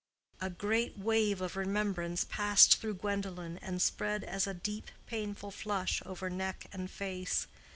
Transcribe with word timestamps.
A 0.39 0.49
great 0.49 0.97
wave 0.97 1.41
of 1.41 1.55
remembrance 1.55 2.23
passed 2.27 2.77
through 2.77 2.95
Gwendolen 2.95 3.59
and 3.59 3.79
spread 3.79 4.23
as 4.23 4.47
a 4.47 4.53
deep, 4.55 4.89
painful 5.05 5.51
flush 5.51 6.01
over 6.07 6.27
neck 6.27 6.65
and 6.73 6.89
face. 6.89 7.45